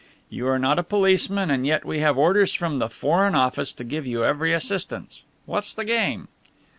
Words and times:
You 0.31 0.47
are 0.47 0.57
not 0.57 0.79
a 0.79 0.83
policeman 0.83 1.51
and 1.51 1.63
yet 1.63 1.85
we 1.85 1.99
have 1.99 2.17
orders 2.17 2.55
from 2.55 2.79
the 2.79 2.89
Foreign 2.89 3.35
Office 3.35 3.71
to 3.73 3.83
give 3.83 4.07
you 4.07 4.25
every 4.25 4.51
assistance. 4.51 5.21
What's 5.45 5.75
the 5.75 5.85
game?" 5.85 6.27